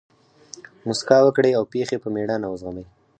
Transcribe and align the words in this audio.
مسکا 0.87 1.17
وکړئ! 1.23 1.51
او 1.55 1.63
پېښي 1.73 1.97
په 2.03 2.09
مېړانه 2.15 2.47
وزغمئ! 2.49 2.85